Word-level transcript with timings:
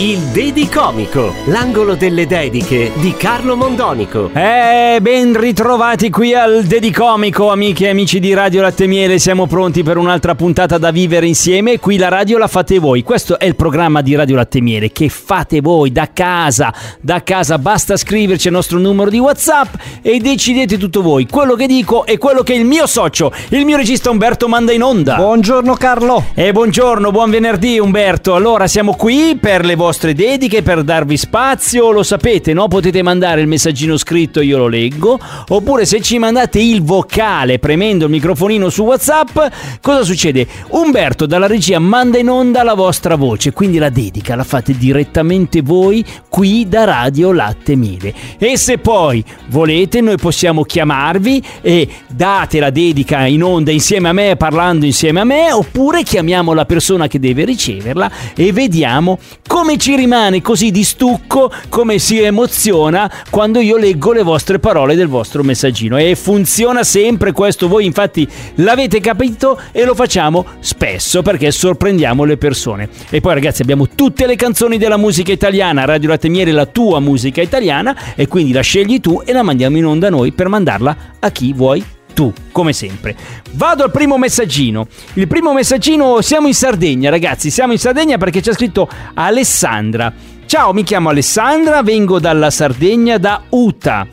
Il 0.00 0.18
Dedicomico, 0.26 1.34
l'angolo 1.46 1.96
delle 1.96 2.26
dediche 2.26 2.92
di 2.96 3.14
Carlo 3.16 3.56
Mondonico. 3.56 4.30
Eh, 4.32 4.98
ben 5.00 5.36
ritrovati 5.36 6.08
qui 6.10 6.34
al 6.34 6.64
Dedicomico, 6.64 7.50
amiche 7.50 7.86
e 7.86 7.88
amici 7.88 8.20
di 8.20 8.32
Radio 8.32 8.62
Latte 8.62 8.86
Miele. 8.86 9.18
Siamo 9.18 9.46
pronti 9.46 9.82
per 9.82 9.96
un'altra 9.96 10.36
puntata 10.36 10.78
da 10.78 10.92
vivere 10.92 11.26
insieme. 11.26 11.80
Qui 11.80 11.96
la 11.96 12.08
radio 12.08 12.38
la 12.38 12.46
fate 12.46 12.78
voi. 12.78 13.02
Questo 13.02 13.40
è 13.40 13.46
il 13.46 13.56
programma 13.56 14.00
di 14.02 14.14
Radio 14.14 14.36
Latte 14.36 14.60
Miele 14.60 14.92
che 14.92 15.08
fate 15.08 15.60
voi 15.60 15.90
da 15.90 16.10
casa. 16.12 16.72
Da 17.00 17.24
casa 17.24 17.58
basta 17.58 17.96
scriverci 17.96 18.46
il 18.48 18.52
nostro 18.52 18.78
numero 18.78 19.10
di 19.10 19.18
WhatsApp 19.18 19.74
e 20.02 20.18
decidete 20.20 20.76
tutto 20.76 21.02
voi. 21.02 21.26
Quello 21.26 21.54
che 21.54 21.66
dico 21.66 22.06
e 22.06 22.18
quello 22.18 22.42
che 22.42 22.54
il 22.54 22.66
mio 22.66 22.86
socio, 22.86 23.32
il 23.48 23.64
mio 23.64 23.76
regista 23.76 24.10
Umberto 24.10 24.46
manda 24.46 24.72
in 24.72 24.82
onda. 24.82 25.16
Buongiorno 25.16 25.74
Carlo. 25.74 26.26
E 26.34 26.52
buongiorno, 26.52 27.10
buon 27.10 27.30
venerdì 27.30 27.80
Umberto. 27.80 28.36
Allora, 28.36 28.68
siamo 28.68 28.94
qui 28.94 29.36
per 29.40 29.46
le 29.48 29.76
vostre 29.76 30.12
dediche, 30.12 30.62
per 30.62 30.82
darvi 30.82 31.16
spazio, 31.16 31.90
lo 31.90 32.02
sapete, 32.02 32.52
no? 32.52 32.68
Potete 32.68 33.02
mandare 33.02 33.40
il 33.40 33.46
messaggino 33.46 33.96
scritto, 33.96 34.42
io 34.42 34.58
lo 34.58 34.68
leggo, 34.68 35.18
oppure 35.48 35.86
se 35.86 36.02
ci 36.02 36.18
mandate 36.18 36.60
il 36.60 36.82
vocale 36.82 37.58
premendo 37.58 38.04
il 38.04 38.10
microfonino 38.10 38.68
su 38.68 38.82
WhatsApp, 38.82 39.38
cosa 39.80 40.04
succede? 40.04 40.46
Umberto 40.68 41.24
dalla 41.24 41.46
regia 41.46 41.78
manda 41.78 42.18
in 42.18 42.28
onda 42.28 42.62
la 42.62 42.74
vostra 42.74 43.16
voce, 43.16 43.52
quindi 43.52 43.78
la 43.78 43.88
dedica 43.88 44.36
la 44.36 44.44
fate 44.44 44.76
direttamente 44.76 45.62
voi 45.62 46.04
qui 46.28 46.68
da 46.68 46.84
Radio 46.84 47.32
Latte 47.32 47.74
Miele. 47.74 48.12
E 48.38 48.58
se 48.58 48.76
poi 48.76 49.24
volete, 49.46 50.02
noi 50.02 50.18
possiamo 50.18 50.62
chiamarvi 50.62 51.42
e 51.62 51.88
date 52.06 52.60
la 52.60 52.70
dedica 52.70 53.24
in 53.24 53.42
onda 53.42 53.70
insieme 53.70 54.10
a 54.10 54.12
me, 54.12 54.36
parlando 54.36 54.84
insieme 54.84 55.20
a 55.20 55.24
me, 55.24 55.52
oppure 55.52 56.02
chiamiamo 56.02 56.52
la 56.52 56.66
persona 56.66 57.06
che 57.06 57.18
deve 57.18 57.44
riceverla 57.44 58.10
e 58.36 58.52
vediamo 58.52 59.18
come 59.46 59.78
ci 59.78 59.96
rimane 59.96 60.42
così 60.42 60.70
di 60.70 60.84
stucco, 60.84 61.50
come 61.68 61.98
si 61.98 62.20
emoziona 62.20 63.10
quando 63.30 63.60
io 63.60 63.76
leggo 63.76 64.12
le 64.12 64.22
vostre 64.22 64.58
parole 64.58 64.94
del 64.94 65.08
vostro 65.08 65.42
messaggino. 65.42 65.96
E 65.96 66.14
funziona 66.14 66.84
sempre 66.84 67.32
questo, 67.32 67.66
voi 67.66 67.84
infatti 67.84 68.28
l'avete 68.56 69.00
capito 69.00 69.60
e 69.72 69.84
lo 69.84 69.94
facciamo 69.94 70.44
spesso 70.60 71.22
perché 71.22 71.50
sorprendiamo 71.50 72.24
le 72.24 72.36
persone. 72.36 72.88
E 73.10 73.20
poi 73.20 73.34
ragazzi 73.34 73.62
abbiamo 73.62 73.88
tutte 73.88 74.26
le 74.26 74.36
canzoni 74.36 74.78
della 74.78 74.96
musica 74.96 75.32
italiana, 75.32 75.84
Radio 75.84 76.10
Latte 76.10 76.28
Miele 76.28 76.52
la 76.52 76.66
tua 76.66 77.00
musica 77.00 77.40
italiana 77.40 78.14
e 78.14 78.28
quindi 78.28 78.52
la 78.52 78.60
scegli 78.60 79.00
tu 79.00 79.22
e 79.24 79.32
la 79.32 79.42
mandiamo 79.42 79.76
in 79.76 79.86
onda 79.86 80.10
noi 80.10 80.32
per 80.32 80.48
mandarla 80.48 80.96
a 81.18 81.30
chi 81.30 81.52
vuoi 81.52 81.96
tu, 82.18 82.32
come 82.50 82.72
sempre. 82.72 83.14
Vado 83.52 83.84
al 83.84 83.92
primo 83.92 84.18
messaggino. 84.18 84.88
Il 85.12 85.28
primo 85.28 85.52
messaggino, 85.52 86.20
siamo 86.20 86.48
in 86.48 86.54
Sardegna, 86.54 87.10
ragazzi, 87.10 87.48
siamo 87.48 87.70
in 87.70 87.78
Sardegna 87.78 88.18
perché 88.18 88.40
c'è 88.40 88.52
scritto 88.54 88.88
Alessandra. 89.14 90.12
Ciao, 90.44 90.72
mi 90.72 90.82
chiamo 90.82 91.10
Alessandra, 91.10 91.80
vengo 91.84 92.18
dalla 92.18 92.50
Sardegna, 92.50 93.18
da 93.18 93.42
Uta. 93.50 94.04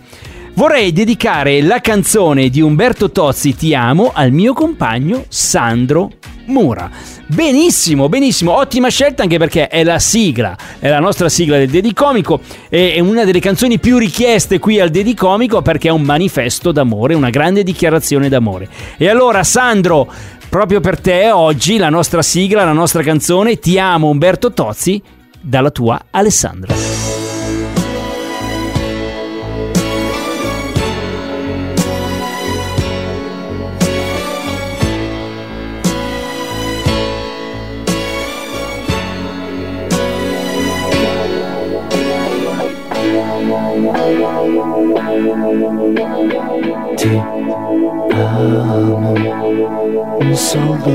Vorrei 0.53 0.93
dedicare 0.93 1.63
la 1.63 1.81
canzone 1.81 2.49
di 2.49 2.61
Umberto 2.61 3.09
Tozzi 3.09 3.55
Ti 3.55 3.73
amo 3.73 4.11
al 4.13 4.31
mio 4.31 4.53
compagno 4.53 5.25
Sandro 5.27 6.11
Mura. 6.45 6.89
Benissimo, 7.27 8.09
benissimo, 8.09 8.53
ottima 8.57 8.89
scelta 8.89 9.23
anche 9.23 9.37
perché 9.37 9.67
è 9.67 9.83
la 9.83 9.99
sigla, 9.99 10.55
è 10.79 10.89
la 10.89 10.99
nostra 10.99 11.29
sigla 11.29 11.57
del 11.57 11.69
Dedicomico, 11.69 12.41
è 12.69 12.99
una 12.99 13.23
delle 13.23 13.39
canzoni 13.39 13.79
più 13.79 13.97
richieste 13.97 14.59
qui 14.59 14.79
al 14.79 14.89
Dedicomico 14.89 15.61
perché 15.61 15.87
è 15.87 15.91
un 15.91 16.03
manifesto 16.03 16.71
d'amore, 16.71 17.13
una 17.13 17.29
grande 17.29 17.63
dichiarazione 17.63 18.29
d'amore. 18.29 18.69
E 18.97 19.09
allora 19.09 19.43
Sandro, 19.43 20.11
proprio 20.49 20.79
per 20.79 20.99
te 20.99 21.31
oggi 21.31 21.77
la 21.77 21.89
nostra 21.89 22.21
sigla, 22.21 22.63
la 22.63 22.73
nostra 22.73 23.01
canzone 23.01 23.59
Ti 23.59 23.79
amo 23.79 24.09
Umberto 24.09 24.53
Tozzi 24.53 25.01
dalla 25.41 25.71
tua 25.71 26.05
Alessandra. 26.11 27.14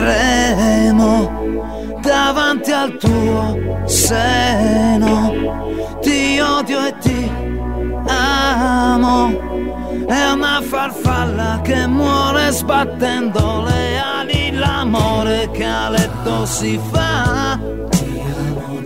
tremo 0.00 1.12
davanti 2.00 2.72
al 2.72 2.96
tuo 2.96 3.82
seno 3.84 5.14
ti 6.00 6.40
odio 6.40 6.86
e 6.86 6.94
ti 6.98 7.30
amo 8.06 9.28
è 10.06 10.30
una 10.32 10.62
farfalla 10.62 11.60
che 11.62 11.86
muore 11.86 12.50
sbattendo 12.50 13.64
le 13.66 13.98
ali 13.98 14.52
l'amore 14.52 15.50
che 15.52 15.64
a 15.64 15.90
letto 15.90 16.46
si 16.46 16.80
fa 16.90 17.60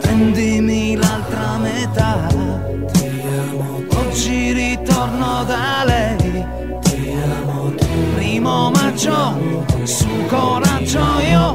prendimi 0.00 0.96
l'altra 0.96 1.58
metà 1.58 2.26
oggi 4.14 4.52
ritorno 4.52 5.44
da 5.44 5.84
lei. 5.84 6.46
Ti 6.80 7.14
amo, 7.42 7.74
ti 7.74 7.84
Primo 8.14 8.70
maggio, 8.94 9.64
su 9.84 10.06
coraggio 10.28 11.00
io 11.28 11.54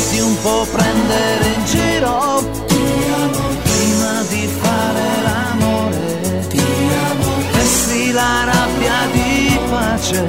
fatti 0.00 0.20
un 0.20 0.40
po' 0.40 0.66
prendere 0.70 1.46
in 1.54 1.64
giro. 1.64 2.42
Prima 3.62 4.22
di 4.28 4.48
fare 4.60 5.22
l'amore. 5.22 6.46
Vesti 7.52 8.12
la 8.12 8.44
rabbia 8.44 9.06
di 9.12 9.58
pace. 9.68 10.26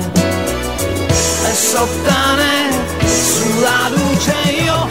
E 1.45 1.53
sottane 1.53 2.69
sulla 3.07 3.89
luce 3.89 4.33
io 4.63 4.88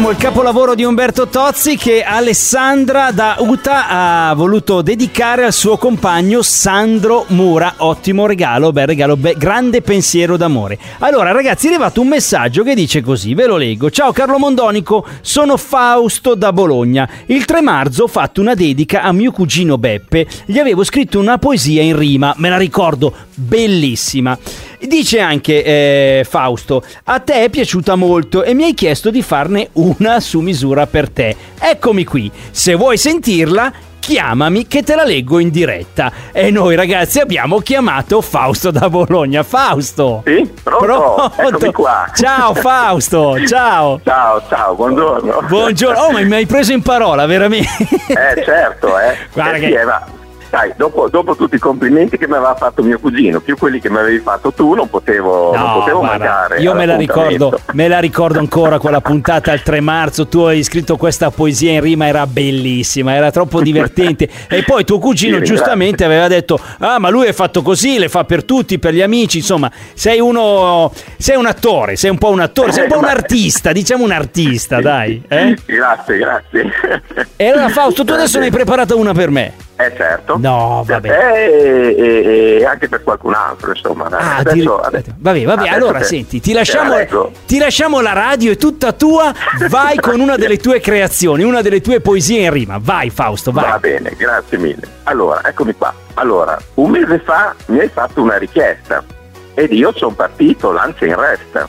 ti 0.00 0.06
Ti 0.06 0.06
amo, 0.06 0.10
il 0.10 0.16
capolavoro 0.16 0.74
di 0.74 0.82
Umberto 0.82 1.28
Tozzi 1.28 1.76
che 1.76 2.02
Alessandra 2.02 3.10
da 3.10 3.36
Uta 3.40 4.28
ha 4.30 4.34
voluto 4.34 4.80
dedicare 4.80 5.44
al 5.44 5.52
suo 5.52 5.76
compagno 5.76 6.40
Sandro 6.40 7.26
Mura. 7.28 7.74
Ottimo 7.78 8.24
regalo, 8.24 8.72
bel 8.72 8.86
regalo, 8.86 9.18
be- 9.18 9.34
grande 9.36 9.82
pensiero 9.82 10.38
d'amore. 10.38 10.78
Allora 11.00 11.32
ragazzi 11.32 11.66
è 11.66 11.70
arrivato 11.70 12.00
un 12.00 12.08
messaggio 12.08 12.62
che 12.62 12.74
dice 12.74 13.02
così, 13.02 13.34
ve 13.34 13.46
lo 13.46 13.58
leggo. 13.58 13.90
Ciao 13.90 14.12
Carlo 14.12 14.38
Mondonico, 14.38 15.06
sono 15.20 15.58
Fausto 15.58 16.34
da 16.34 16.50
Bologna. 16.52 17.08
Il 17.26 17.44
3 17.44 17.60
marzo 17.60 18.04
ho 18.04 18.08
fatto 18.08 18.40
una 18.40 18.54
dedica 18.54 19.02
a 19.02 19.12
mio 19.12 19.32
cugino 19.32 19.76
Beppe. 19.76 20.26
Gli 20.46 20.58
avevo 20.58 20.82
scritto 20.82 21.18
una 21.18 21.36
poesia 21.36 21.82
in 21.82 21.96
rima, 21.96 22.32
me 22.38 22.48
la 22.48 22.56
ricordo, 22.56 23.12
bellissima. 23.34 24.38
Dice 24.82 25.20
anche 25.20 25.62
eh, 25.62 26.26
Fausto, 26.28 26.82
a 27.04 27.18
te 27.20 27.44
è 27.44 27.50
piaciuta 27.50 27.96
molto 27.96 28.42
e 28.42 28.54
mi 28.54 28.64
hai 28.64 28.72
chiesto 28.74 29.10
di 29.10 29.20
farne 29.22 29.68
una 29.74 30.20
su 30.20 30.40
misura 30.40 30.86
per 30.86 31.10
te. 31.10 31.36
Eccomi 31.60 32.04
qui, 32.04 32.30
se 32.50 32.74
vuoi 32.74 32.96
sentirla, 32.96 33.70
chiamami 33.98 34.66
che 34.66 34.82
te 34.82 34.94
la 34.94 35.04
leggo 35.04 35.38
in 35.38 35.50
diretta. 35.50 36.10
E 36.32 36.50
noi 36.50 36.76
ragazzi 36.76 37.20
abbiamo 37.20 37.58
chiamato 37.58 38.22
Fausto 38.22 38.70
da 38.70 38.88
Bologna. 38.88 39.42
Fausto! 39.42 40.22
Sì, 40.24 40.50
pronto? 40.62 41.30
Qua. 41.72 42.10
Ciao 42.14 42.54
Fausto, 42.54 43.36
ciao! 43.46 44.00
Ciao, 44.02 44.42
ciao, 44.48 44.74
buongiorno. 44.74 45.42
Buongiorno, 45.46 46.00
oh 46.00 46.10
ma 46.10 46.20
mi 46.22 46.34
hai 46.36 46.46
preso 46.46 46.72
in 46.72 46.80
parola, 46.80 47.26
veramente? 47.26 47.68
Eh, 48.08 48.42
certo, 48.44 48.98
eh. 48.98 49.14
Guarda 49.30 49.56
Eh 49.56 49.60
che- 49.60 49.66
sì, 49.66 49.72
eh, 49.74 50.18
sai, 50.50 50.72
dopo, 50.76 51.08
dopo 51.08 51.36
tutti 51.36 51.54
i 51.56 51.58
complimenti 51.58 52.18
che 52.18 52.26
mi 52.26 52.34
aveva 52.34 52.54
fatto 52.56 52.82
mio 52.82 52.98
cugino, 52.98 53.40
più 53.40 53.56
quelli 53.56 53.80
che 53.80 53.88
mi 53.90 53.98
avevi 53.98 54.18
fatto 54.18 54.52
tu, 54.52 54.74
non 54.74 54.88
potevo, 54.90 55.54
non 55.54 55.64
No, 55.66 55.78
potevo 55.78 55.98
guarda, 56.00 56.24
mancare. 56.24 56.60
io 56.60 56.74
me 56.74 56.86
la, 56.86 56.96
ricordo, 56.96 57.58
me 57.72 57.88
la 57.88 57.98
ricordo 58.00 58.38
ancora 58.38 58.78
quella 58.78 59.00
puntata 59.00 59.52
al 59.52 59.62
3 59.62 59.80
marzo. 59.80 60.26
Tu 60.26 60.40
hai 60.40 60.62
scritto 60.62 60.96
questa 60.96 61.30
poesia 61.30 61.72
in 61.72 61.80
rima, 61.80 62.06
era 62.06 62.26
bellissima, 62.26 63.14
era 63.14 63.30
troppo 63.30 63.60
divertente. 63.62 64.28
E 64.48 64.62
poi 64.64 64.84
tuo 64.84 64.98
cugino, 64.98 65.38
Sì, 65.38 65.44
giustamente, 65.44 66.04
aveva 66.04 66.28
detto: 66.28 66.58
Ah, 66.78 66.98
ma 66.98 67.08
lui 67.10 67.26
è 67.26 67.32
fatto 67.32 67.62
così, 67.62 67.98
le 67.98 68.08
fa 68.08 68.24
per 68.24 68.44
tutti, 68.44 68.78
per 68.78 68.92
gli 68.94 69.02
amici. 69.02 69.38
Insomma, 69.38 69.70
sei 69.94 70.20
uno. 70.20 70.92
Sei 71.16 71.36
un 71.36 71.46
attore, 71.46 71.96
sei 71.96 72.10
un 72.10 72.18
po' 72.18 72.30
un 72.30 72.40
attore, 72.40 72.72
sei 72.72 72.84
un 72.84 72.88
po' 72.90 72.98
un 72.98 73.04
artista, 73.08 73.72
diciamo 73.72 74.04
un 74.04 74.10
artista, 74.12 74.80
dai. 74.80 75.22
eh? 75.28 75.56
Grazie, 75.66 76.16
grazie. 76.18 76.70
E 77.36 77.48
allora, 77.48 77.68
Fausto, 77.68 78.04
tu 78.04 78.12
adesso 78.12 78.38
ne 78.38 78.46
hai 78.46 78.50
preparata 78.50 78.94
una 78.94 79.12
per 79.12 79.30
me. 79.30 79.52
Eh 79.86 79.96
certo. 79.96 80.36
No, 80.38 80.82
vabbè. 80.86 81.08
e, 81.08 81.94
e- 81.96 82.58
e 82.60 82.64
anche 82.64 82.88
per 82.88 83.02
qualcun 83.02 83.32
altro, 83.34 83.70
insomma. 83.70 84.06
Ah, 84.10 84.36
adesso, 84.36 84.78
ti- 84.80 84.86
adesso- 84.86 85.14
vabbè, 85.16 85.44
vabbè, 85.44 85.60
adesso 85.62 85.74
allora 85.74 85.98
te- 86.00 86.04
senti, 86.04 86.40
ti 86.40 86.52
lasciamo, 86.52 86.94
leggo. 86.96 87.32
ti 87.46 87.58
lasciamo 87.58 88.00
la 88.00 88.12
radio, 88.12 88.52
è 88.52 88.56
tutta 88.56 88.92
tua, 88.92 89.32
vai 89.68 89.96
con 89.96 90.20
una 90.20 90.36
delle 90.36 90.58
tue 90.58 90.80
creazioni, 90.80 91.42
una 91.44 91.62
delle 91.62 91.80
tue 91.80 92.00
poesie 92.00 92.40
in 92.44 92.52
rima, 92.52 92.78
vai 92.80 93.10
Fausto, 93.10 93.52
vai. 93.52 93.70
Va 93.70 93.78
bene, 93.78 94.12
grazie 94.16 94.58
mille. 94.58 94.86
Allora, 95.04 95.40
eccomi 95.46 95.74
qua. 95.74 95.92
Allora, 96.14 96.58
un 96.74 96.90
mese 96.90 97.18
fa 97.20 97.54
mi 97.66 97.78
hai 97.80 97.88
fatto 97.88 98.20
una 98.20 98.36
richiesta 98.36 99.02
ed 99.54 99.72
io 99.72 99.92
sono 99.96 100.12
partito 100.14 100.72
lancia 100.72 101.06
in 101.06 101.16
resta 101.16 101.68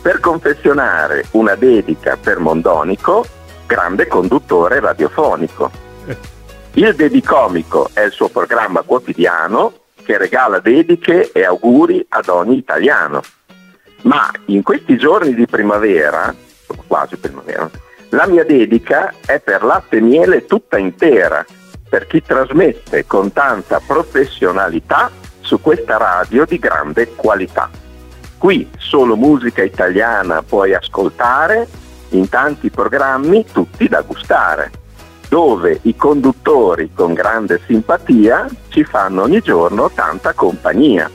per 0.00 0.20
confezionare 0.20 1.26
una 1.32 1.54
dedica 1.54 2.16
per 2.20 2.38
Mondonico, 2.38 3.24
grande 3.66 4.06
conduttore 4.06 4.80
radiofonico. 4.80 5.70
Il 6.76 6.92
Dedicomico 6.96 7.88
è 7.92 8.00
il 8.00 8.10
suo 8.10 8.28
programma 8.28 8.82
quotidiano 8.82 9.82
che 10.04 10.18
regala 10.18 10.58
dediche 10.58 11.30
e 11.30 11.44
auguri 11.44 12.04
ad 12.08 12.28
ogni 12.28 12.56
italiano. 12.56 13.22
Ma 14.02 14.28
in 14.46 14.64
questi 14.64 14.96
giorni 14.96 15.34
di 15.34 15.46
primavera, 15.46 16.34
quasi 16.88 17.16
primavera, 17.16 17.70
la 18.08 18.26
mia 18.26 18.44
dedica 18.44 19.14
è 19.24 19.38
per 19.38 19.62
latte 19.62 19.98
e 19.98 20.00
miele 20.00 20.46
tutta 20.46 20.76
intera, 20.76 21.46
per 21.88 22.08
chi 22.08 22.20
trasmette 22.20 23.06
con 23.06 23.32
tanta 23.32 23.80
professionalità 23.86 25.12
su 25.42 25.60
questa 25.60 25.96
radio 25.96 26.44
di 26.44 26.58
grande 26.58 27.14
qualità. 27.14 27.70
Qui 28.36 28.68
solo 28.78 29.14
musica 29.14 29.62
italiana 29.62 30.42
puoi 30.42 30.74
ascoltare 30.74 31.68
in 32.10 32.28
tanti 32.28 32.68
programmi 32.68 33.44
tutti 33.52 33.86
da 33.86 34.02
gustare, 34.02 34.82
dove 35.28 35.80
i 35.82 35.96
conduttori 35.96 36.90
con 36.94 37.12
grande 37.12 37.60
simpatia 37.66 38.48
ci 38.68 38.84
fanno 38.84 39.22
ogni 39.22 39.40
giorno 39.40 39.90
tanta 39.90 40.32
compagnia. 40.32 41.10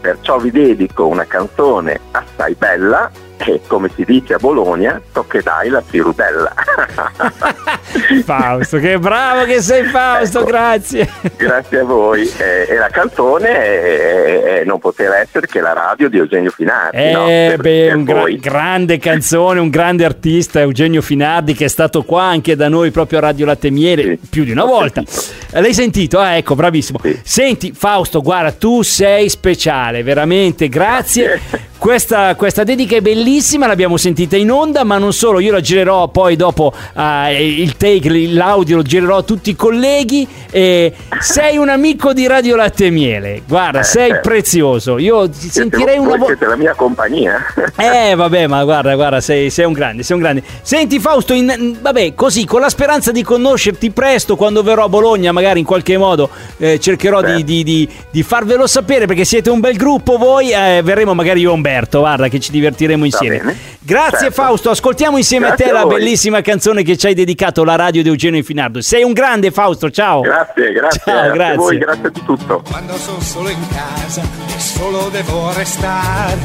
Perciò 0.00 0.38
vi 0.38 0.50
dedico 0.50 1.06
una 1.06 1.26
canzone 1.26 2.00
assai 2.12 2.54
bella 2.54 3.10
e 3.36 3.60
come 3.66 3.90
si 3.94 4.04
dice 4.04 4.34
a 4.34 4.38
Bologna, 4.38 5.00
tocche 5.12 5.42
dai 5.42 5.68
la 5.68 5.80
firudella. 5.80 6.52
Fausto, 8.24 8.78
che 8.78 8.98
bravo 8.98 9.44
che 9.44 9.60
sei 9.60 9.84
Fausto, 9.84 10.40
Ecco. 10.40 10.48
grazie. 10.48 11.08
Grazie 11.36 11.78
a 11.80 11.84
voi. 11.84 12.22
Eh, 12.38 12.66
e 12.68 12.74
la 12.76 12.88
canzone 12.88 13.48
eh, 13.64 14.60
eh, 14.60 14.64
non 14.64 14.78
poteva 14.78 15.18
essere 15.18 15.46
che 15.46 15.60
la 15.60 15.72
radio 15.72 16.08
di 16.08 16.18
Eugenio 16.18 16.50
Finardi. 16.50 17.10
no? 17.12 17.26
Eh, 17.28 17.46
Per- 17.50 17.56
beh, 17.60 17.86
per 17.88 17.96
un 17.96 18.04
gra- 18.04 18.24
grande 18.40 18.98
canzone, 18.98 19.60
un 19.60 19.70
grande 19.70 20.04
artista, 20.04 20.60
Eugenio 20.60 21.02
Finardi, 21.02 21.54
che 21.54 21.64
è 21.66 21.68
stato 21.68 22.02
qua 22.02 22.22
anche 22.24 22.56
da 22.56 22.68
noi 22.68 22.90
proprio 22.90 23.18
a 23.18 23.22
Radio 23.22 23.46
Latte 23.46 23.70
Miele 23.70 24.02
Sì, 24.02 24.18
più 24.30 24.44
di 24.44 24.52
una 24.52 24.64
ho 24.64 24.66
volta. 24.66 25.02
sentito. 25.04 25.56
Eh, 25.56 25.60
L'hai 25.60 25.74
sentito? 25.74 26.18
Ah, 26.18 26.36
ecco, 26.36 26.54
bravissimo. 26.54 26.98
Sì. 27.02 27.18
Senti, 27.22 27.72
Fausto, 27.76 28.20
guarda, 28.22 28.52
tu 28.52 28.82
sei 28.82 29.28
speciale, 29.28 30.02
veramente, 30.02 30.68
grazie. 30.68 31.24
Grazie. 31.26 31.68
Questa, 31.80 32.34
questa 32.34 32.62
dedica 32.62 32.96
è 32.96 33.00
bellissima, 33.00 33.66
l'abbiamo 33.66 33.96
sentita 33.96 34.36
in 34.36 34.50
onda, 34.50 34.84
ma 34.84 34.98
non 34.98 35.14
solo, 35.14 35.40
io 35.40 35.50
la 35.50 35.62
girerò 35.62 36.08
poi 36.08 36.36
dopo 36.36 36.74
eh, 36.94 37.54
il 37.58 37.78
take, 37.78 38.10
l'audio 38.28 38.76
lo 38.76 38.82
girerò 38.82 39.16
a 39.16 39.22
tutti 39.22 39.48
i 39.48 39.56
colleghi. 39.56 40.28
Sei 40.50 41.56
un 41.56 41.70
amico 41.70 42.12
di 42.12 42.26
Radio 42.26 42.54
Latte 42.56 42.84
e 42.84 42.90
Miele, 42.90 43.40
guarda, 43.48 43.80
Eh, 43.80 43.84
sei 43.84 44.10
certo. 44.10 44.28
prezioso. 44.28 44.98
Io 44.98 45.26
ti 45.30 45.48
sentirei 45.48 45.96
una 45.96 46.10
volta. 46.16 46.26
siete 46.26 46.44
la 46.46 46.56
mia 46.56 46.74
compagnia. 46.74 47.38
Eh 47.80 48.14
vabbè 48.14 48.46
ma 48.46 48.62
guarda 48.64 48.94
guarda 48.94 49.20
sei, 49.22 49.48
sei 49.48 49.64
un 49.64 49.72
grande 49.72 50.02
sei 50.02 50.16
un 50.16 50.22
grande 50.22 50.42
Senti 50.60 50.98
Fausto 50.98 51.32
in- 51.32 51.78
vabbè 51.80 52.14
così 52.14 52.44
con 52.44 52.60
la 52.60 52.68
speranza 52.68 53.10
di 53.10 53.22
conoscerti 53.22 53.90
presto 53.90 54.36
quando 54.36 54.62
verrò 54.62 54.84
a 54.84 54.88
Bologna 54.88 55.32
magari 55.32 55.60
in 55.60 55.64
qualche 55.64 55.96
modo 55.96 56.28
eh, 56.58 56.78
cercherò 56.78 57.22
di, 57.22 57.42
di- 57.42 57.62
di- 57.64 57.88
di 58.10 58.22
farvelo 58.22 58.66
sapere 58.66 59.06
perché 59.06 59.24
siete 59.24 59.48
un 59.48 59.60
bel 59.60 59.76
gruppo 59.76 60.18
voi 60.18 60.50
eh, 60.52 60.82
verremo 60.84 61.14
magari 61.14 61.40
io 61.40 61.50
e 61.50 61.54
Umberto 61.70 62.00
guarda 62.00 62.26
che 62.26 62.40
ci 62.40 62.50
divertiremo 62.50 63.04
insieme. 63.04 63.56
Grazie 63.78 64.18
Certo. 64.18 64.42
Fausto 64.42 64.70
ascoltiamo 64.70 65.16
insieme 65.16 65.46
Grazie 65.46 65.64
a 65.64 65.68
te 65.68 65.74
a 65.74 65.80
la 65.80 65.86
bellissima 65.86 66.40
canzone 66.40 66.82
che 66.82 66.96
ci 66.96 67.06
hai 67.06 67.14
dedicato 67.14 67.62
la 67.64 67.76
radio 67.76 68.02
di 68.02 68.08
Eugenio 68.08 68.42
Finardo 68.42 68.80
Sei 68.82 69.02
un 69.02 69.12
grande 69.12 69.50
Fausto 69.50 69.90
ciao 69.90 70.20
grazie, 70.20 70.72
grazie. 70.72 71.00
Ciao, 71.04 71.30
grazie 71.30 71.32
grazie. 71.32 71.52
a 71.52 71.56
voi, 71.56 71.78
grazie 71.78 72.10
di 72.10 72.24
tutto. 72.24 72.62
Quando 72.68 72.96
sono 72.96 73.20
solo 73.20 73.48
in 73.48 73.66
casa 73.68 74.22
e 74.22 74.60
solo 74.60 75.08
devo 75.10 75.52
restare 75.54 76.38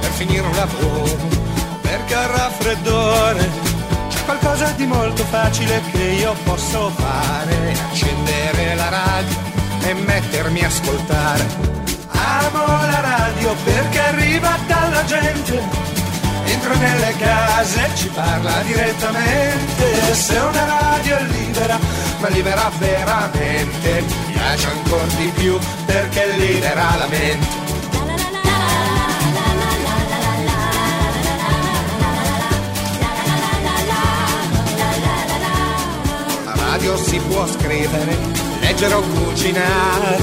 per 0.00 0.10
finire 0.10 0.42
un 0.42 0.54
lavoro, 0.54 1.16
perché 1.80 2.14
al 2.14 2.28
raffreddore 2.28 3.48
c'è 4.08 4.18
qualcosa 4.24 4.72
di 4.76 4.86
molto 4.86 5.24
facile 5.24 5.80
che 5.92 6.02
io 6.02 6.34
posso 6.44 6.90
fare, 6.90 7.74
accendere 7.90 8.74
la 8.76 8.88
radio 8.88 9.36
e 9.88 9.94
mettermi 9.94 10.62
a 10.62 10.66
ascoltare. 10.66 11.46
Amo 12.10 12.66
la 12.66 13.00
radio 13.00 13.54
perché 13.64 13.77
nelle 16.78 17.14
case, 17.18 17.90
ci 17.94 18.08
parla 18.08 18.62
direttamente. 18.62 20.14
Se 20.14 20.36
una 20.38 20.64
radio 20.64 21.16
è 21.16 21.22
libera, 21.22 21.78
ma 22.20 22.28
libera 22.28 22.70
veramente, 22.78 24.02
mi 24.02 24.32
piace 24.32 24.68
ancora 24.68 25.04
di 25.16 25.32
più 25.34 25.58
perché 25.86 26.26
libera 26.36 26.96
la 26.96 27.06
mente. 27.06 27.66
La 36.44 36.54
radio 36.54 36.96
si 36.96 37.18
può 37.28 37.46
scrivere, 37.46 38.16
leggere 38.60 38.94
o 38.94 39.00
cucinare, 39.00 40.18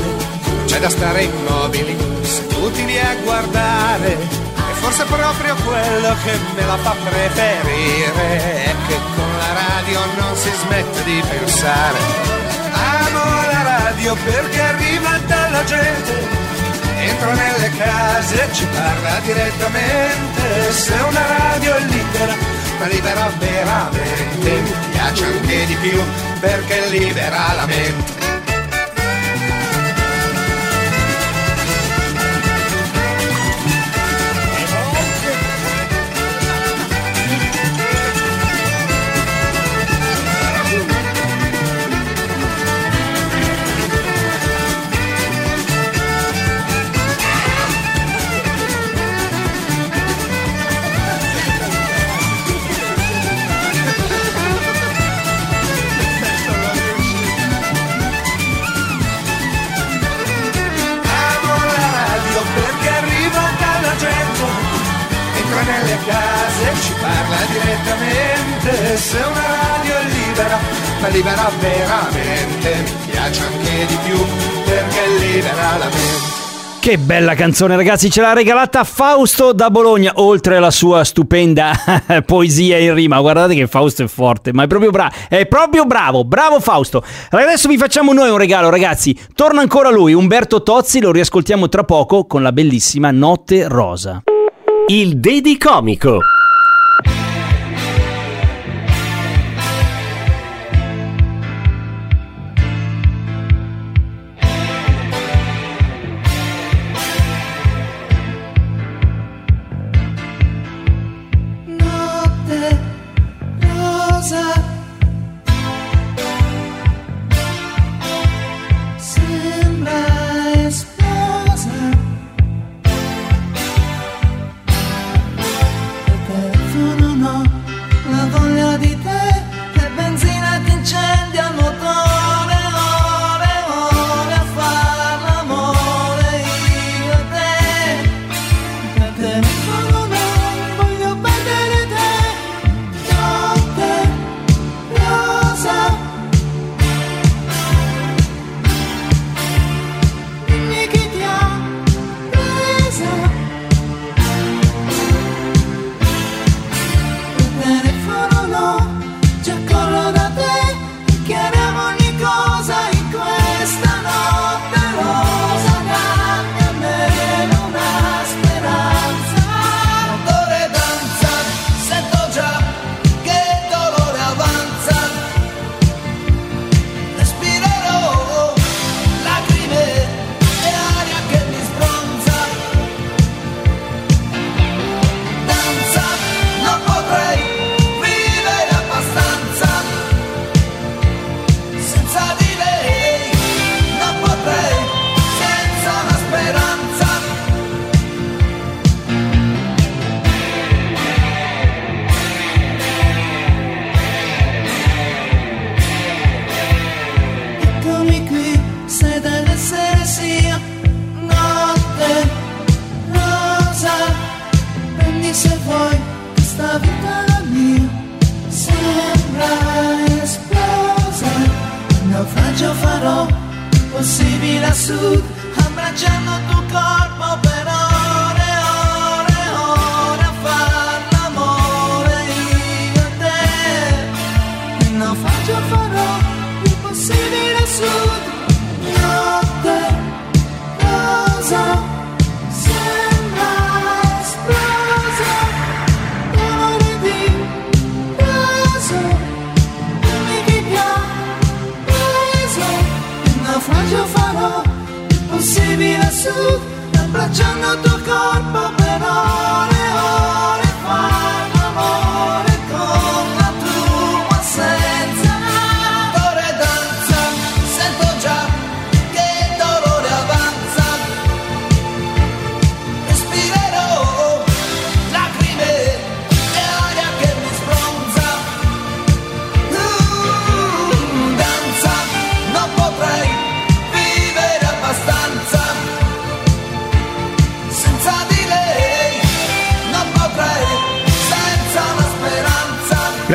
c'è 0.66 0.80
da 0.80 0.90
stare 0.90 1.24
immobili, 1.24 1.96
seduti 2.22 2.86
lì 2.86 3.00
a 3.00 3.16
guardare. 3.24 4.45
E 4.86 4.88
forse 4.88 5.06
proprio 5.06 5.56
quello 5.66 6.16
che 6.24 6.40
me 6.54 6.64
la 6.64 6.78
fa 6.78 6.96
preferire 7.04 8.66
è 8.66 8.76
che 8.88 9.00
con 9.16 9.32
la 9.40 9.54
radio 9.68 10.00
non 10.16 10.36
si 10.36 10.52
smette 10.60 11.04
di 11.06 11.24
pensare. 11.28 11.98
Amo 12.72 13.42
la 13.52 13.80
radio 13.80 14.14
perché 14.14 14.62
arriva 14.62 15.18
dalla 15.26 15.64
gente, 15.64 16.28
entra 16.98 17.34
nelle 17.34 17.72
case, 17.76 18.48
ci 18.52 18.68
parla 18.68 19.20
direttamente. 19.24 20.72
Se 20.72 20.94
una 20.94 21.26
radio 21.36 21.76
è 21.78 21.82
libera, 21.82 22.36
ma 22.78 22.86
libera 22.86 23.32
veramente, 23.40 24.52
mi 24.52 24.74
piace 24.92 25.26
anche 25.26 25.66
di 25.66 25.76
più 25.78 26.00
perché 26.40 26.90
libera 26.90 27.54
la 27.56 27.66
mente. 27.66 28.15
Piace 73.36 73.42
anche 73.44 73.86
di 73.88 73.98
più 74.06 74.18
perché 74.64 75.08
libera 75.20 75.78
la 75.78 75.86
mente. 75.86 76.34
Che 76.80 76.98
bella 77.00 77.34
canzone, 77.34 77.76
ragazzi, 77.76 78.12
ce 78.12 78.22
l'ha 78.22 78.34
regalata 78.34 78.84
Fausto 78.84 79.54
da 79.54 79.72
Bologna, 79.72 80.12
oltre 80.16 80.58
alla 80.58 80.70
sua 80.70 81.04
stupenda 81.04 81.74
poesia 82.26 82.78
in 82.78 82.94
rima. 82.94 83.20
Guardate 83.20 83.56
che 83.56 83.66
Fausto 83.66 84.04
è 84.04 84.08
forte, 84.08 84.54
ma 84.54 84.64
è 84.64 84.68
proprio 84.68 84.92
bravo, 84.92 85.14
è 85.28 85.48
proprio 85.48 85.86
bravo, 85.86 86.24
bravo 86.26 86.60
Fausto. 86.60 87.04
Adesso 87.32 87.68
vi 87.68 87.78
facciamo 87.78 88.14
noi 88.14 88.30
un 88.30 88.38
regalo, 88.38 88.70
ragazzi. 88.70 89.18
Torna 89.34 89.62
ancora 89.62 89.90
lui, 89.90 90.14
Umberto 90.14 90.62
Tozzi, 90.62 91.02
lo 91.02 91.12
riascoltiamo 91.12 91.68
tra 91.70 91.84
poco 91.84 92.26
con 92.28 92.44
la 92.44 92.52
bellissima 92.52 93.10
Notte 93.10 93.68
Rosa. 93.68 94.22
Il 94.88 95.18
Dedicomico. 95.18 96.12
Notte 96.12 96.35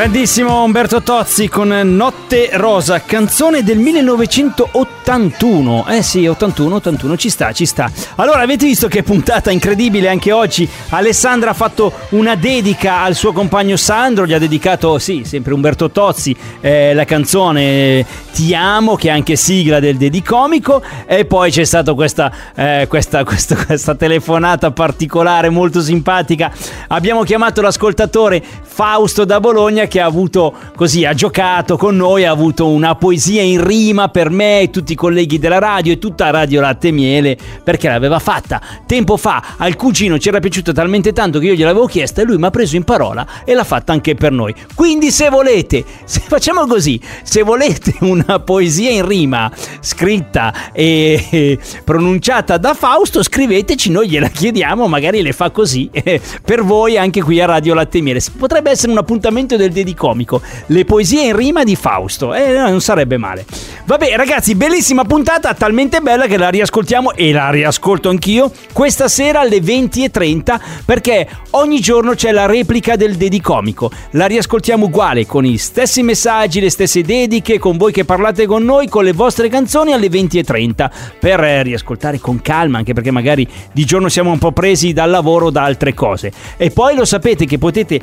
Grandissimo 0.01 0.65
Umberto 0.65 1.03
Tozzi 1.03 1.47
con 1.47 1.69
Notte 1.69 2.49
Rosa, 2.55 3.03
canzone 3.03 3.63
del 3.63 3.77
1981. 3.77 5.87
Eh 5.89 6.03
sì, 6.03 6.27
81, 6.27 6.77
81, 6.77 7.17
ci 7.19 7.29
sta, 7.29 7.53
ci 7.53 7.67
sta. 7.67 7.93
Allora, 8.15 8.41
avete 8.41 8.65
visto 8.65 8.89
che 8.89 9.03
puntata 9.03 9.51
incredibile 9.51 10.09
anche 10.09 10.33
oggi? 10.33 10.67
Alessandra 10.89 11.51
ha 11.51 11.55
fatto 11.55 11.93
una 12.11 12.35
dedica 12.35 13.03
al 13.03 13.15
suo 13.15 13.33
compagno 13.33 13.77
Sandro, 13.77 14.25
gli 14.25 14.33
ha 14.33 14.39
dedicato, 14.39 14.99
sì, 14.99 15.25
sempre 15.27 15.53
Umberto 15.53 15.91
Tozzi, 15.91 16.35
eh, 16.63 16.95
la 16.95 17.05
canzone 17.05 18.07
Ti 18.33 18.55
amo, 18.55 18.97
che 18.97 19.09
è 19.09 19.11
anche 19.11 19.37
sigla 19.37 19.81
del 19.81 19.99
Dedicomico. 19.99 20.83
E 21.05 21.27
poi 21.27 21.51
c'è 21.51 21.65
stata 21.65 21.93
questa, 21.93 22.33
eh, 22.55 22.87
questa, 22.89 23.23
questa, 23.25 23.67
questa 23.67 23.95
telefonata 23.95 24.71
particolare, 24.71 25.51
molto 25.51 25.83
simpatica. 25.83 26.51
Abbiamo 26.89 27.23
chiamato 27.23 27.61
l'ascoltatore 27.61 28.43
Fausto 28.81 29.27
da 29.27 29.41
Bologna 29.41 29.85
che 29.85 30.01
ha 30.01 30.07
avuto 30.07 30.55
così, 30.75 31.05
ha 31.05 31.13
giocato 31.13 31.77
con 31.77 31.97
noi, 31.97 32.25
ha 32.25 32.31
avuto 32.31 32.67
una 32.67 32.95
poesia 32.95 33.43
in 33.43 33.63
rima 33.63 34.09
per 34.09 34.31
me 34.31 34.63
e 34.63 34.71
tutti 34.71 34.93
i 34.93 34.95
colleghi 34.95 35.39
della 35.39 35.59
radio 35.59 35.93
e 35.93 35.99
tutta 35.99 36.31
Radio 36.31 36.63
Latte 36.63 36.89
e 36.89 36.91
Miele 36.91 37.37
perché 37.63 37.89
l'aveva 37.89 38.19
fatta 38.19 38.59
tempo 38.87 39.19
fa 39.19 39.57
al 39.59 39.77
cugino 39.77 40.19
ci 40.19 40.29
era 40.29 40.41
piaciuta 40.41 40.73
talmente 40.73 41.13
tanto 41.13 41.39
che 41.39 41.49
io 41.49 41.55
gliel'avevo 41.55 41.85
chiesta 41.85 42.23
e 42.23 42.25
lui 42.25 42.39
mi 42.39 42.47
ha 42.47 42.51
preso 42.51 42.77
in 42.77 42.85
parola 42.85 43.27
e 43.45 43.53
l'ha 43.53 43.65
fatta 43.65 43.93
anche 43.93 44.15
per 44.15 44.33
noi. 44.33 44.55
Quindi 44.75 45.11
se 45.11 45.29
volete, 45.29 45.85
se 46.05 46.23
facciamo 46.27 46.67
così, 46.67 46.99
se 47.23 47.43
volete 47.43 47.97
una 48.01 48.41
poesia 48.41 48.89
in 48.89 49.07
rima 49.07 49.53
scritta 49.81 50.73
e, 50.73 51.59
pronunciata 51.85 52.57
da 52.57 52.73
Fausto, 52.73 53.23
scriveteci, 53.23 53.91
noi 53.91 54.09
gliela 54.09 54.29
chiediamo, 54.29 54.89
magari 54.89 55.21
le 55.21 55.33
fa 55.33 55.51
così 55.51 55.91
per 56.43 56.65
voi 56.65 56.97
anche 56.97 57.21
qui 57.21 57.43
a 57.43 57.45
Radio 57.45 57.75
Latte 57.75 57.99
e 57.99 58.01
Miele. 58.01 58.23
Potrebbe 58.39 58.70
essere 58.71 58.93
un 58.93 58.99
appuntamento 58.99 59.57
del 59.57 59.71
Dedicomico, 59.71 60.41
le 60.67 60.85
poesie 60.85 61.27
in 61.27 61.37
rima 61.37 61.65
di 61.65 61.77
Fausto, 61.77 62.35
eh, 62.35 62.53
non 62.53 62.81
sarebbe 62.81 63.17
male. 63.17 63.45
Vabbè 63.85 64.15
ragazzi, 64.17 64.55
bellissima 64.55 65.05
puntata, 65.05 65.53
talmente 65.55 66.01
bella 66.01 66.27
che 66.27 66.37
la 66.37 66.49
riascoltiamo 66.49 67.15
e 67.15 67.33
la 67.33 67.51
riascolto 67.51 68.09
anch'io 68.09 68.51
questa 68.73 69.09
sera 69.09 69.41
alle 69.41 69.59
20.30 69.59 70.61
perché 70.85 71.27
ogni 71.51 71.81
giorno 71.81 72.15
c'è 72.15 72.31
la 72.33 72.47
replica 72.47 72.97
del 72.97 73.17
Dedicomico. 73.17 73.91
La 74.13 74.27
riascoltiamo 74.27 74.87
uguale, 74.87 75.27
con 75.27 75.45
i 75.45 75.59
stessi 75.59 76.03
messaggi, 76.03 76.61
le 76.61 76.71
stesse 76.71 77.03
dediche, 77.03 77.59
con 77.59 77.77
voi 77.77 77.93
che 77.93 78.05
parlate 78.05 78.47
con 78.47 78.65
noi, 78.65 78.89
con 78.89 79.05
le 79.05 79.13
vostre 79.13 79.49
canzoni 79.49 79.93
alle 79.93 80.09
20.30 80.09 80.91
per 81.19 81.43
eh, 81.43 81.63
riascoltare 81.63 82.19
con 82.19 82.41
calma, 82.41 82.79
anche 82.79 82.93
perché 82.93 83.11
magari 83.11 83.47
di 83.73 83.85
giorno 83.85 84.09
siamo 84.09 84.31
un 84.31 84.39
po' 84.39 84.53
presi 84.53 84.93
dal 84.93 85.11
lavoro 85.11 85.47
o 85.47 85.51
da 85.51 85.65
altre 85.65 85.95
cose. 85.95 86.33
E 86.57 86.71
poi 86.71 86.95
lo 86.95 87.05
sapete 87.05 87.45
che 87.47 87.59
potete 87.59 88.01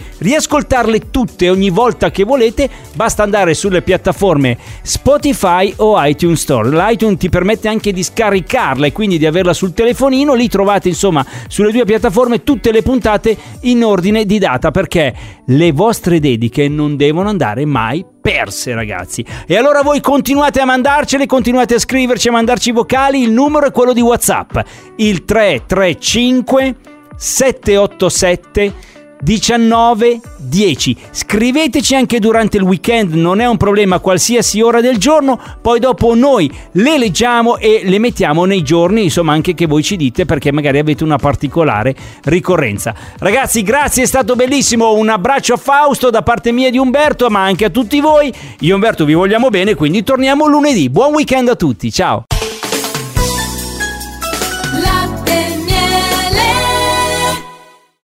riascoltarle 0.58 1.12
tutte 1.12 1.50
ogni 1.50 1.70
volta 1.70 2.10
che 2.10 2.24
volete, 2.24 2.70
basta 2.94 3.24
andare 3.24 3.54
sulle 3.54 3.82
piattaforme 3.82 4.58
Spotify 4.82 5.72
o 5.78 5.96
iTunes 6.04 6.42
Store. 6.42 6.70
L'iTunes 6.70 7.20
ti 7.20 7.30
permette 7.30 7.68
anche 7.68 7.94
di 7.94 8.04
scaricarla 8.04 8.88
e 8.88 8.92
quindi 8.92 9.18
di 9.18 9.26
averla 9.26 9.54
sul 9.54 9.74
telefonino, 9.74 10.34
lì 10.34 10.48
trovate 10.48 10.90
insomma 10.90 11.26
sulle 11.48 11.72
due 11.72 11.86
piattaforme 11.86 12.44
tutte 12.44 12.72
le 12.72 12.82
puntate 12.82 13.38
in 13.62 13.84
ordine 13.84 14.26
di 14.26 14.40
data 14.40 14.72
perché 14.72 15.14
le 15.46 15.72
vostre 15.72 16.20
dediche 16.20 16.68
non 16.68 16.96
devono 16.96 17.30
andare 17.30 17.66
mai 17.66 18.04
perse 18.20 18.74
ragazzi. 18.74 19.24
E 19.46 19.56
allora 19.56 19.84
voi 19.84 20.02
continuate 20.02 20.60
a 20.60 20.66
mandarcele, 20.66 21.26
continuate 21.26 21.76
a 21.76 21.80
scriverci, 21.80 22.30
a 22.30 22.32
mandarci 22.32 22.72
vocali, 22.72 23.22
il 23.22 23.32
numero 23.32 23.68
è 23.68 23.72
quello 23.72 23.94
di 23.94 24.02
WhatsApp, 24.02 24.58
il 24.98 25.24
335 25.24 26.76
787 27.16 28.87
19 29.22 30.20
10. 30.48 30.98
Scriveteci 31.12 31.96
anche 31.96 32.20
durante 32.20 32.58
il 32.58 32.64
weekend, 32.64 33.14
non 33.14 33.40
è 33.40 33.46
un 33.46 33.58
problema 33.58 34.00
qualsiasi 34.00 34.62
ora 34.62 34.82
del 34.82 34.98
giorno, 34.98 35.40
poi 35.62 35.80
dopo 35.80 36.16
noi 36.16 36.52
le 36.74 36.98
leggiamo 36.98 37.58
e 37.58 37.82
le 37.84 38.00
mettiamo 38.00 38.46
nei 38.46 38.64
giorni, 38.64 39.04
insomma, 39.04 39.34
anche 39.34 39.54
che 39.54 39.66
voi 39.66 39.84
ci 39.84 39.98
dite 39.98 40.26
perché 40.26 40.52
magari 40.52 40.80
avete 40.80 41.04
una 41.04 41.18
particolare 41.18 41.96
ricorrenza. 42.24 42.96
Ragazzi, 43.20 43.62
grazie, 43.64 44.04
è 44.04 44.08
stato 44.08 44.36
bellissimo. 44.36 44.94
Un 44.94 45.10
abbraccio 45.10 45.54
a 45.54 45.58
Fausto 45.58 46.10
da 46.10 46.22
parte 46.22 46.52
mia 46.52 46.68
e 46.68 46.72
di 46.72 46.78
Umberto, 46.78 47.30
ma 47.30 47.44
anche 47.44 47.66
a 47.66 47.70
tutti 47.70 48.00
voi. 48.00 48.34
Io 48.60 48.76
Umberto 48.76 49.06
vi 49.06 49.14
vogliamo 49.14 49.50
bene, 49.50 49.76
quindi 49.76 50.04
torniamo 50.04 50.48
lunedì. 50.48 50.90
Buon 50.90 51.14
weekend 51.14 51.50
a 51.50 51.56
tutti. 51.56 51.92
Ciao. 51.92 52.26